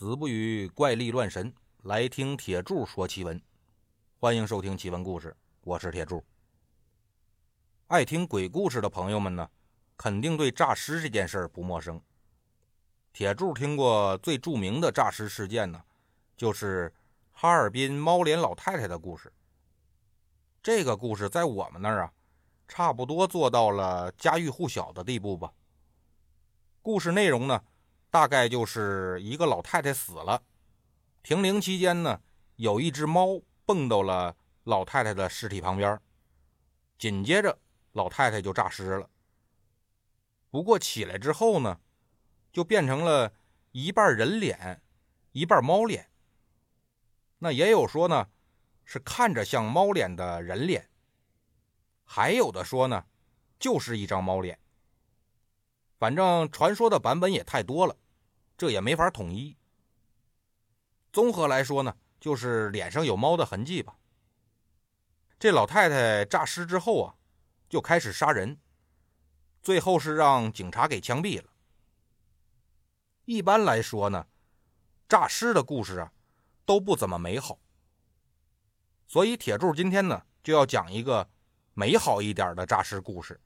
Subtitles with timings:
[0.00, 1.52] 子不语怪力乱神，
[1.82, 3.38] 来听铁柱说奇闻。
[4.18, 6.24] 欢迎收听奇闻故事，我是铁柱。
[7.88, 9.50] 爱听鬼故事的朋友们呢，
[9.98, 12.00] 肯定对诈尸这件事儿不陌生。
[13.12, 15.84] 铁柱听过最著名的诈尸事件呢，
[16.34, 16.90] 就是
[17.30, 19.30] 哈尔滨猫脸老太太的故事。
[20.62, 22.12] 这个故事在我们那儿啊，
[22.66, 25.52] 差不多做到了家喻户晓的地步吧。
[26.80, 27.62] 故事内容呢？
[28.10, 30.42] 大概就是一个老太太死了，
[31.22, 32.20] 停灵期间呢，
[32.56, 35.98] 有一只猫蹦到了老太太的尸体旁边，
[36.98, 37.56] 紧接着
[37.92, 39.08] 老太太就诈尸了。
[40.50, 41.80] 不过起来之后呢，
[42.52, 43.32] 就变成了
[43.70, 44.82] 一半人脸，
[45.30, 46.10] 一半猫脸。
[47.38, 48.28] 那也有说呢，
[48.84, 50.90] 是看着像猫脸的人脸，
[52.02, 53.06] 还有的说呢，
[53.60, 54.58] 就是一张猫脸。
[56.00, 57.94] 反正传说的版本也太多了，
[58.56, 59.54] 这也没法统一。
[61.12, 63.98] 综合来说呢，就是脸上有猫的痕迹吧。
[65.38, 67.14] 这老太太诈尸之后啊，
[67.68, 68.58] 就开始杀人，
[69.60, 71.50] 最后是让警察给枪毙了。
[73.26, 74.26] 一般来说呢，
[75.06, 76.10] 诈尸的故事啊，
[76.64, 77.58] 都不怎么美好。
[79.06, 81.28] 所以铁柱今天呢，就要讲一个
[81.74, 83.38] 美好一点的诈尸故事，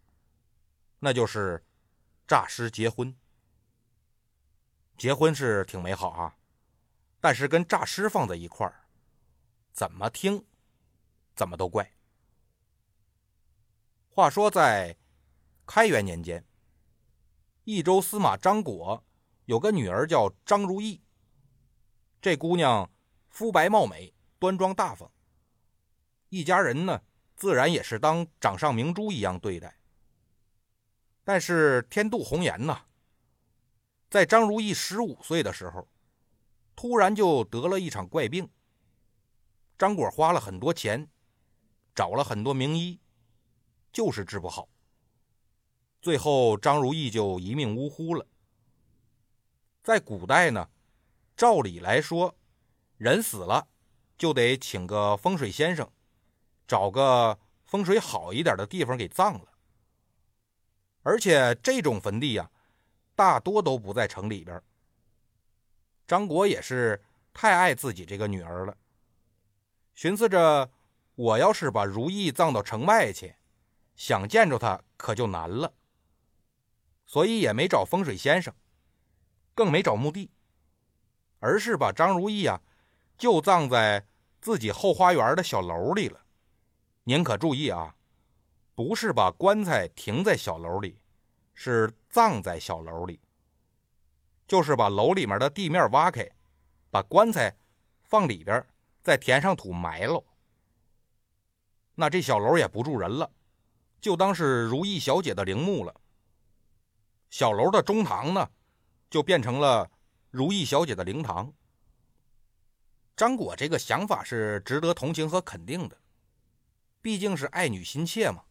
[1.01, 1.61] 那就是。
[2.27, 3.15] 诈尸结婚，
[4.97, 6.37] 结婚是挺美好啊，
[7.21, 8.87] 但是跟诈尸放在一块儿，
[9.73, 10.47] 怎么听
[11.35, 11.93] 怎么都怪。
[14.09, 14.97] 话说在
[15.67, 16.47] 开元年间，
[17.65, 19.05] 益州司马张果
[19.45, 21.03] 有个女儿叫张如意，
[22.23, 22.91] 这姑娘
[23.29, 25.13] 肤白貌美，端庄大方，
[26.31, 27.03] 一家人呢
[27.37, 29.77] 自然也是当掌上明珠一样对待。
[31.25, 32.83] 但是天妒红颜呐，
[34.11, 35.89] 在张如意十五岁的时候，
[36.77, 38.49] 突然就得了一场怪病。
[39.79, 41.09] 张果花了很多钱，
[41.95, 43.01] 找了很多名医，
[43.91, 44.69] 就是治不好。
[46.03, 48.27] 最后张如意就一命呜呼了。
[49.83, 50.69] 在古代呢，
[51.35, 52.37] 照理来说，
[52.99, 53.67] 人死了
[54.19, 55.91] 就得请个风水先生，
[56.69, 59.54] 找个风水好一点的地方给葬了。
[61.05, 62.51] 而且这种坟地呀，
[63.15, 64.61] 大多都不在城里边。
[66.07, 67.01] 张国也是
[67.33, 68.77] 太爱自己这个女儿了，
[69.95, 70.71] 寻思着，
[71.15, 73.37] 我要是把如意葬到城外去，
[73.95, 75.73] 想见着她可就难了。
[77.07, 78.53] 所以也没找风水先生，
[79.55, 80.31] 更没找墓地，
[81.39, 82.61] 而是把张如意啊，
[83.19, 84.07] 就葬在
[84.41, 86.25] 自己后花园的小楼里了。
[87.05, 87.95] 您可注意啊！
[88.75, 91.01] 不是把棺材停在小楼里，
[91.55, 93.21] 是葬在小楼里。
[94.47, 96.29] 就是把楼里面的地面挖开，
[96.91, 97.57] 把棺材
[98.03, 98.65] 放里边，
[99.03, 100.23] 再填上土埋了。
[101.95, 103.31] 那这小楼也不住人了，
[104.01, 105.95] 就当是如意小姐的陵墓了。
[107.31, 108.51] 小楼的中堂呢，
[109.09, 109.91] 就变成了
[110.31, 111.53] 如意小姐的灵堂。
[113.17, 115.97] 张果这个想法是值得同情和肯定的，
[117.01, 118.43] 毕竟是爱女心切嘛。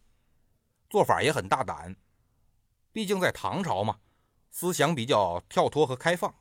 [0.94, 1.96] 做法也很大胆，
[2.92, 3.98] 毕竟在唐朝嘛，
[4.52, 6.32] 思想比较跳脱和开放。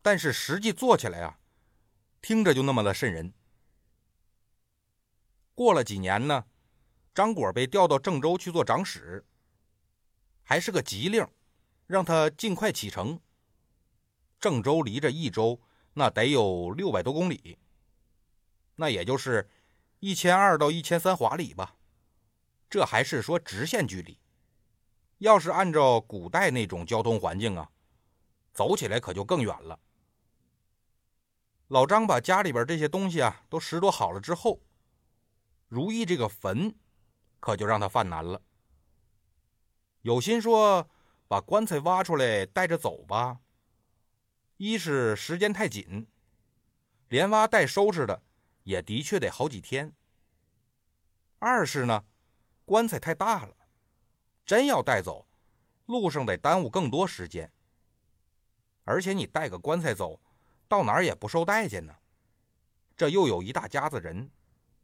[0.00, 1.40] 但是实际做起来啊，
[2.20, 3.34] 听着就那么的瘆人。
[5.52, 6.46] 过了几年呢，
[7.12, 9.26] 张果被调到郑州去做长史，
[10.44, 11.26] 还是个急令，
[11.88, 13.18] 让他尽快启程。
[14.38, 15.60] 郑州离着益州
[15.94, 17.58] 那得有六百多公里，
[18.76, 19.50] 那也就是
[19.98, 21.74] 一千二到一千三华里吧。
[22.72, 24.18] 这还是说直线距离，
[25.18, 27.70] 要是按照古代那种交通环境啊，
[28.54, 29.78] 走起来可就更远了。
[31.68, 34.58] 老张把家里边这些东西啊都拾掇好了之后，
[35.68, 36.74] 如意这个坟
[37.40, 38.40] 可就让他犯难了。
[40.00, 40.88] 有心说
[41.28, 43.40] 把棺材挖出来带着走吧，
[44.56, 46.06] 一是时间太紧，
[47.10, 48.22] 连挖带收拾的
[48.62, 49.90] 也的确得好几天；
[51.38, 52.02] 二是呢。
[52.64, 53.56] 棺材太大了，
[54.44, 55.26] 真要带走，
[55.86, 57.50] 路上得耽误更多时间。
[58.84, 60.20] 而且你带个棺材走，
[60.68, 61.94] 到哪儿也不受待见呢。
[62.96, 64.30] 这又有一大家子人，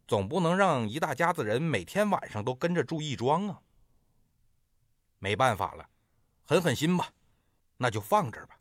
[0.06, 3.62] 总不能让一大家子人每天晚上都跟着住义庄啊。
[5.18, 5.88] 没办法了，
[6.44, 7.12] 狠狠心吧，
[7.76, 8.58] 那就放这儿吧。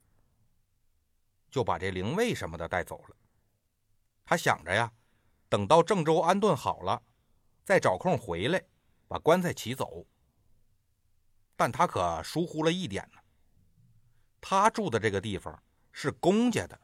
[1.49, 3.15] 就把这灵位什么的带走了。
[4.25, 4.91] 他想着呀，
[5.49, 7.01] 等到郑州安顿好了，
[7.63, 8.63] 再找空回来。
[9.07, 10.05] 把棺材骑走，
[11.55, 13.19] 但他可疏忽了一点呢。
[14.41, 16.79] 他住的这个地方是公家的。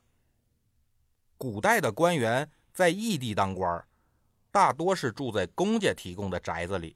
[1.38, 3.86] 古代的官员在异地当官，
[4.50, 6.96] 大多是住在公家提供的宅子里。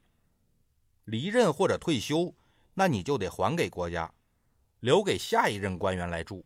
[1.04, 2.34] 离任或者退休，
[2.74, 4.12] 那你就得还给国家，
[4.80, 6.44] 留给下一任官员来住。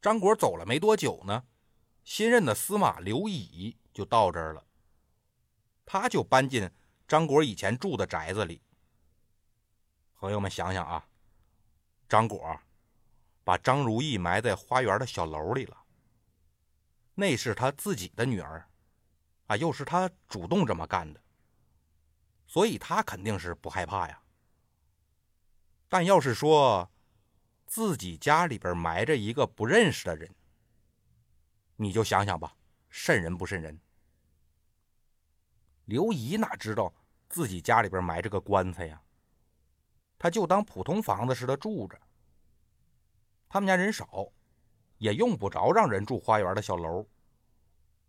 [0.00, 1.44] 张果走了没多久呢，
[2.04, 4.64] 新任的司马刘乙就到这儿了，
[5.84, 6.70] 他就搬进
[7.10, 8.62] 张果以前住的宅子里。
[10.14, 11.04] 朋友们想想啊，
[12.08, 12.56] 张果
[13.42, 15.76] 把张如意埋在花园的小楼里了。
[17.14, 18.64] 那是他自己的女儿，
[19.48, 21.20] 啊，又是他主动这么干的，
[22.46, 24.22] 所以他肯定是不害怕呀。
[25.88, 26.88] 但要是说
[27.66, 30.32] 自己家里边埋着一个不认识的人，
[31.74, 32.54] 你就想想吧，
[32.88, 33.80] 瘆人不瘆人？
[35.86, 36.94] 刘姨哪知道
[37.30, 39.00] 自己家里边埋着个棺材呀？
[40.18, 41.98] 他就当普通房子似的住着。
[43.48, 44.30] 他们家人少。
[44.98, 47.06] 也用不着让人住花园的小楼，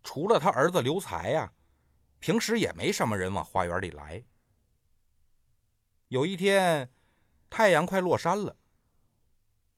[0.02, 1.50] 除了他儿子刘才呀，
[2.18, 4.22] 平时也没什么人往花园里来。
[6.08, 6.92] 有一天，
[7.48, 8.54] 太阳快落山了，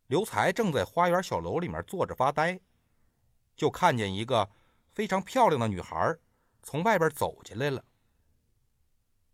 [0.08, 2.58] 刘才正在花园小楼里面坐着发呆，
[3.54, 4.50] 就看见一个
[4.90, 6.16] 非常漂亮的女孩
[6.64, 7.84] 从外边走进来了。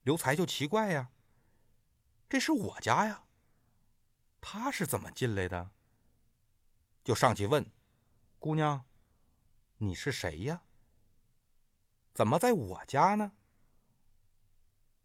[0.03, 1.11] 刘才就奇怪呀，
[2.29, 3.25] 这是我家呀，
[4.41, 5.71] 她是怎么进来的？
[7.03, 7.71] 就上去问
[8.39, 8.85] ：“姑娘，
[9.79, 10.63] 你是谁呀？
[12.13, 13.33] 怎么在我家呢？”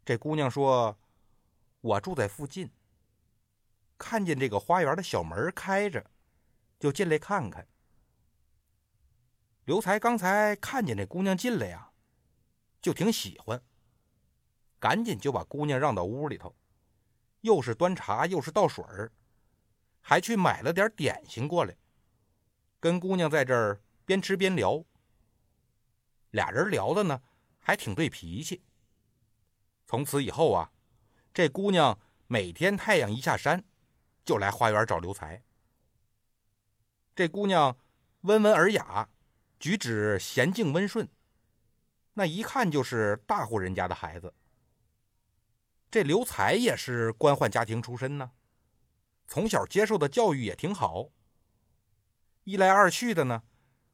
[0.06, 0.98] 这姑娘说
[1.82, 2.72] ：“我住在附近，
[3.98, 6.10] 看见这个花园的小门开着，
[6.80, 7.68] 就进来看看。”
[9.66, 11.92] 刘才刚才看见这姑娘进来呀，
[12.82, 13.64] 就挺喜欢，
[14.86, 16.56] 赶紧就把姑娘让到屋里头，
[17.42, 19.12] 又是端茶又是倒水儿，
[20.00, 21.76] 还去买了点点心过来。
[22.80, 24.86] 跟姑娘在这儿边吃边聊，
[26.30, 27.20] 俩人聊的呢
[27.58, 28.62] 还挺对脾气。
[29.88, 30.72] 从此以后啊，
[31.34, 31.98] 这姑娘
[32.28, 33.66] 每天太阳一下山，
[34.24, 35.42] 就来花园找刘才。
[37.16, 37.76] 这姑娘
[38.22, 39.10] 温文尔雅，
[39.60, 41.10] 举止娴静温顺，
[42.14, 44.32] 那一看就是大户人家的孩子。
[45.96, 48.34] 这刘才也是官宦家庭出身呢，
[49.28, 51.10] 从小接受的教育也挺好。
[52.44, 53.44] 一来二去的呢，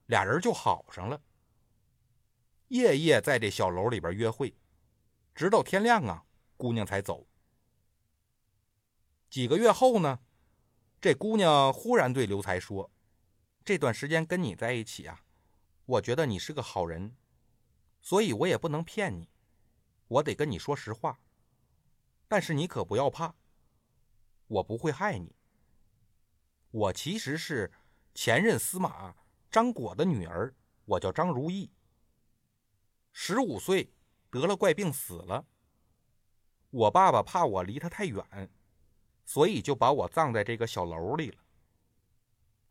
[0.07, 1.21] 俩人就好上了。
[2.69, 4.56] 夜夜在这小楼里边约会，
[5.36, 6.25] 直到天亮啊，
[6.57, 7.27] 姑娘才走。
[9.30, 10.21] 几个月后呢，
[11.00, 12.89] 这姑娘忽然对刘才说
[13.63, 15.21] ：“这段时间跟你在一起啊，
[15.86, 17.15] 我觉得你是个好人，
[18.01, 19.30] 所以我也不能骗你，
[20.07, 21.19] 我得跟你说实话。
[22.31, 23.35] 但是你可不要怕，
[24.47, 25.35] 我不会害你。
[26.71, 27.69] 我其实是……”
[28.15, 29.13] 前任司马
[29.49, 30.53] 张果的女儿，
[30.85, 31.69] 我叫张如意。
[33.11, 33.93] 十五岁
[34.29, 35.45] 得了怪病死了。
[36.69, 38.49] 我爸爸怕我离他太远，
[39.25, 41.43] 所以就把我葬在这个小楼里了。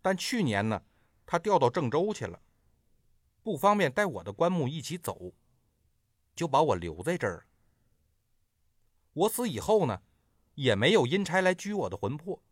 [0.00, 0.82] 但去年呢，
[1.26, 2.40] 他调到郑州去了，
[3.42, 5.34] 不方便带我的棺木一起走，
[6.34, 7.46] 就把我留在这儿。
[9.12, 10.02] 我死以后呢，
[10.54, 12.42] 也没有阴差来拘我的魂魄，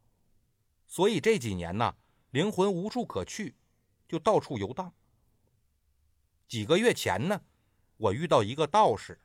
[0.86, 1.96] 所以这几年呢。
[2.30, 3.56] 灵魂无处可去，
[4.06, 4.92] 就到处游荡。
[6.46, 7.40] 几个月前呢，
[7.96, 9.18] 我遇到一个道士，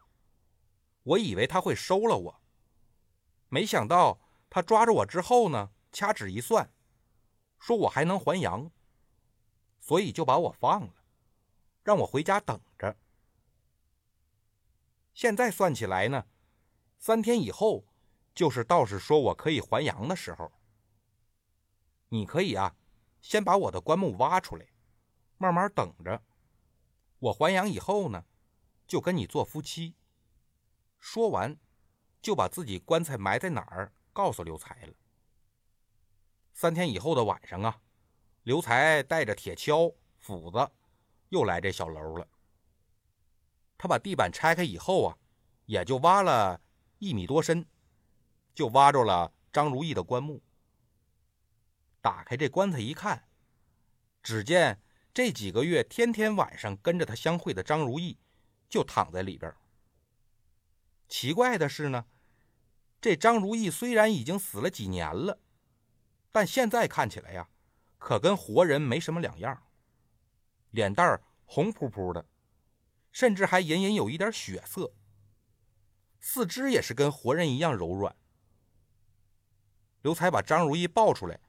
[1.03, 2.41] 我以为他会收了我，
[3.49, 6.71] 没想到他抓着我之后呢，掐指一算，
[7.59, 8.71] 说我还能还阳，
[9.81, 10.93] 所以就把我放了，
[11.83, 12.95] 让我回家等着。
[15.13, 16.25] 现在算起来呢，
[17.05, 17.83] 三天以后
[18.33, 20.50] 就是道士说我可以还阳的时候。
[22.07, 22.74] 你可以啊。
[23.22, 24.65] 先把我的棺木挖出来，
[25.38, 26.24] 慢慢等着。
[27.19, 28.24] 我还阳以后呢，
[28.88, 29.95] 就跟你做夫妻。
[30.98, 31.57] 说完，
[32.22, 34.93] 就把自己棺材埋在哪儿告诉刘才了。
[36.53, 37.81] 三天以后的晚上啊，
[38.43, 40.72] 刘才带着铁锹、斧子，
[41.27, 42.25] 又来这小楼了。
[43.77, 45.17] 他把地板拆开以后啊，
[45.65, 46.62] 也就挖了
[47.03, 47.65] 一米多深，
[48.55, 50.41] 就挖着了张如意的棺木。
[52.00, 53.27] 打开这棺材一看，
[54.22, 54.81] 只见
[55.13, 58.17] 这几个月天天晚上跟着他相会的张如意，
[58.69, 59.53] 就躺在里边。
[61.10, 62.05] 奇怪的是呢，
[63.01, 65.39] 这张如意虽然已经死了几年了，
[66.31, 67.50] 但现在看起来呀，
[67.98, 69.62] 可跟活人没什么两样。
[70.72, 72.25] 脸蛋红扑扑的，
[73.12, 74.93] 甚至还隐隐有一点血色。
[76.25, 78.15] 四肢也是跟活人一样柔软。
[80.01, 81.39] 刘才把张如意抱出来。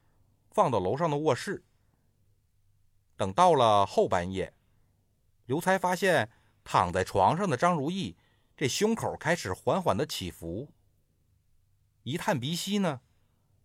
[0.50, 1.64] 放到楼上的卧室，
[3.16, 4.54] 等到了后半夜，
[5.46, 6.30] 刘才发现
[6.62, 8.16] 躺在床上的张如意，
[8.56, 10.70] 这胸口开始缓缓的起伏。
[12.04, 13.00] 一探鼻息呢，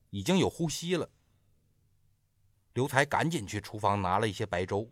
[0.09, 1.11] 已经有呼吸了。
[2.73, 4.89] 刘才赶紧去厨房拿了一些白粥，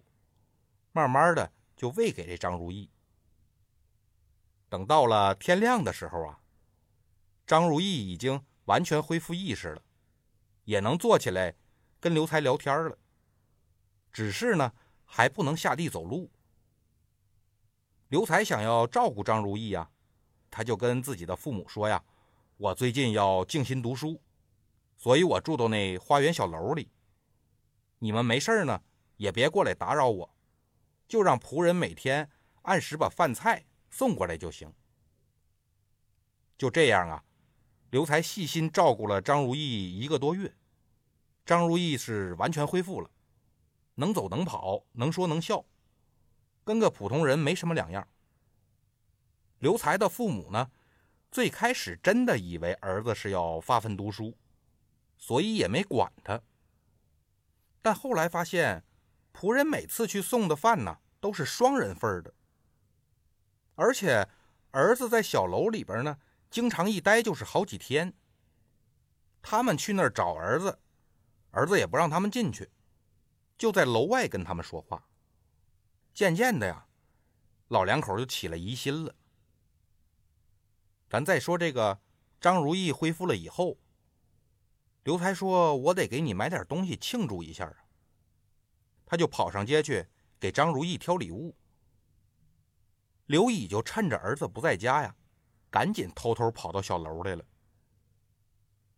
[0.92, 2.92] 慢慢的就喂给这张如意。
[4.70, 6.40] 等到了天亮的时候啊，
[7.46, 9.82] 张如意已经完全恢复意识了，
[10.66, 11.56] 也能坐起来
[12.00, 12.98] 跟刘才聊天了。
[14.12, 14.74] 只是呢，
[15.06, 16.30] 还不能下地走路。
[18.10, 19.90] 刘才想要照顾张如意呀，
[20.50, 22.04] 他就跟自己的父母说呀
[22.58, 24.22] ：“我最近要静心读书，
[24.96, 26.90] 所以我住到那花园小楼里。
[28.00, 28.82] 你们没事呢，
[29.18, 30.36] 也别过来打扰我，
[31.08, 32.30] 就让仆人每天
[32.64, 34.74] 按时把饭菜送过来就行。”
[36.58, 37.24] 就这样啊，
[37.92, 40.56] 刘才细心照顾了张如意一个多月，
[41.46, 43.10] 张如意是完全恢复了。
[43.96, 45.66] 能走能跑，能说能笑，
[46.64, 48.08] 跟个普通人没什么两样。
[49.60, 50.70] 刘才的父母呢，
[51.32, 54.38] 最开始真的以为儿子是要发奋读书，
[55.18, 56.40] 所以也没管他。
[57.82, 58.84] 但后来发现，
[59.34, 62.34] 仆人每次去送的饭呢，都是双人份的，
[63.78, 64.28] 而且
[64.72, 66.18] 儿子在小楼里边呢，
[66.50, 68.12] 经常一待就是好几天。
[69.40, 70.80] 他们去那儿找儿子，
[71.52, 72.70] 儿子也不让他们进去。
[73.56, 75.08] 就在楼外跟他们说话，
[76.12, 76.88] 渐渐的呀，
[77.68, 79.16] 老两口就起了疑心了。
[81.08, 82.02] 咱再说这个
[82.42, 83.78] 张如意恢复了以后，
[85.04, 87.78] 刘才说：“我得给你买点东西庆祝一下啊。”
[89.06, 90.08] 他就跑上街去
[90.40, 91.56] 给张如意挑礼物。
[93.28, 95.16] 刘乙就趁着儿子不在家呀，
[95.70, 97.46] 赶紧偷偷跑到小楼来了。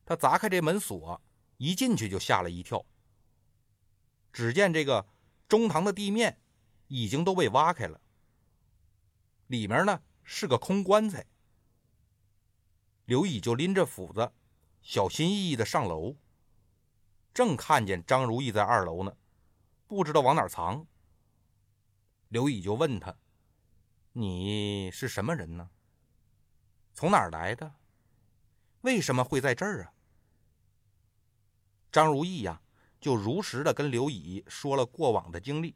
[0.06, 1.22] 他砸开这门锁，
[1.58, 2.86] 一进去就吓了一跳。
[4.32, 5.08] 只见这个
[5.48, 6.40] 中堂的地面
[6.88, 8.00] 已经都被挖开了，
[9.48, 11.26] 里面呢是个空棺材。
[13.06, 14.32] 刘乙就拎着斧子，
[14.84, 16.16] 小心翼翼的上楼，
[17.34, 19.18] 正看见张如意在二楼呢，
[19.88, 20.86] 不知道往哪藏。
[22.28, 23.16] 刘乙就问他
[24.14, 25.70] ：“你是什么人呢？
[26.94, 27.76] 从哪儿来的？
[28.82, 29.94] 为什么会在这儿啊？”
[31.92, 32.62] 张如意呀。
[33.02, 35.74] 就如实的跟刘乙说了过往的经历。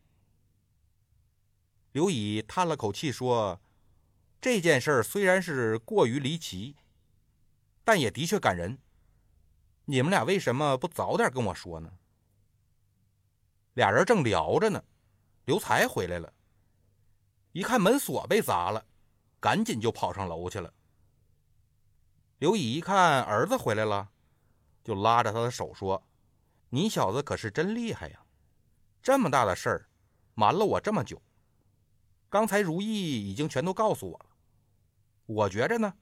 [1.93, 3.61] 刘乙叹了口气说
[4.41, 6.75] ：“这件事虽然是过于离奇，
[7.85, 8.77] 但也的确感人。
[9.85, 11.97] 你们俩为什么不早点跟我说呢？”
[13.75, 14.83] 俩人正聊着呢，
[15.45, 16.33] 刘才回来了，
[17.53, 18.83] 一看门锁被砸了，
[19.39, 20.73] 赶紧就跑上楼去了。
[22.39, 24.09] 刘乙一看儿子回来了，
[24.83, 26.03] 就拉着他的手说。
[26.69, 28.19] 你小子可是真厉害呀！
[29.03, 29.87] 这么大的事儿，
[30.33, 31.21] 瞒了我这么久。
[32.27, 34.25] 刚才如意已经全都告诉我了。
[35.27, 35.93] 我觉着呢，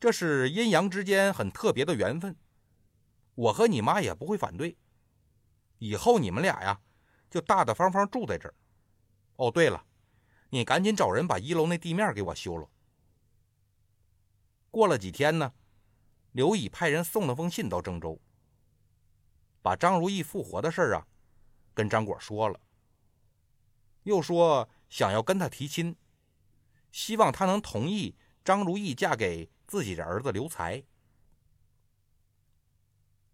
[0.00, 2.34] 这是阴阳之间很特别的缘分。
[3.36, 4.76] 我和你妈也不会反对。
[5.78, 6.80] 以后你们俩呀，
[7.30, 8.54] 就大大方方住在这儿。
[9.36, 9.86] 哦，对了，
[10.50, 12.68] 你赶紧找人把一楼那地面给我修了。
[14.70, 15.52] 过了几天呢，
[16.32, 18.20] 刘乙派人送了封信到郑州。
[19.62, 21.06] 把张如意复活的事儿啊，
[21.74, 22.58] 跟张果说了，
[24.04, 25.96] 又说想要跟他提亲，
[26.90, 30.82] 希望他能同意张如意嫁给自己的儿子刘才。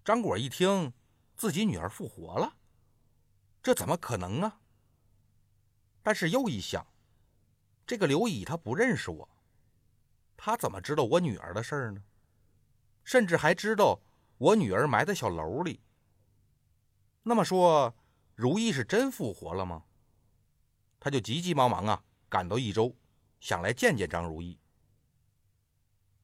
[0.05, 0.93] 张果一听
[1.37, 2.57] 自己女儿复活了，
[3.63, 4.61] 这怎么可能啊？
[6.03, 6.87] 但是又一想，
[7.87, 9.29] 这个刘乙他不认识我，
[10.37, 12.03] 他怎么知道我女儿的事儿呢？
[13.05, 14.01] 甚至还知道
[14.39, 15.81] 我女儿埋在小楼里。
[17.23, 17.95] 那么说，
[18.35, 19.85] 如意是真复活了吗？
[20.99, 22.93] 他就急急忙忙啊，赶到益州，
[23.39, 24.59] 想来见见张如意。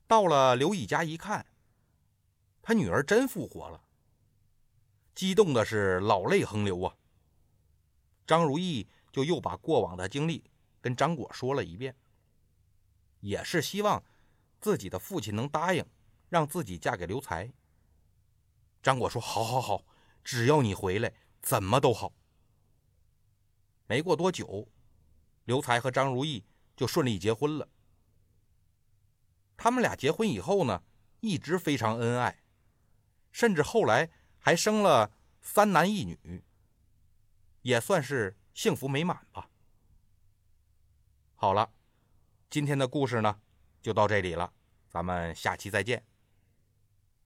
[0.08, 1.46] 到了刘乙家一看，
[2.60, 3.80] 他女儿真复活了，
[5.14, 6.96] 激动的是老泪横流啊。
[8.26, 10.42] 张如意就又把过往的经历
[10.82, 11.96] 跟张果说了一遍，
[13.20, 14.04] 也是希望
[14.60, 15.82] 自己的父亲能答应
[16.28, 17.50] 让自己嫁给刘才。
[18.82, 19.86] 张果说：“好，好，好。”
[20.24, 22.12] 只要你回来，怎么都好。
[23.88, 24.68] 没过多久，
[25.46, 26.44] 刘才和张如意
[26.76, 27.68] 就顺利结婚了。
[29.56, 30.84] 他们俩结婚以后呢，
[31.18, 32.40] 一直非常恩爱，
[33.32, 35.10] 甚至后来还生了
[35.40, 36.44] 三男一女，
[37.62, 39.50] 也算是幸福美满吧。
[41.42, 41.68] 好了，
[42.50, 43.40] 今天的故事呢，
[43.82, 44.52] 就到这里了，
[44.88, 46.04] 咱们下期再见。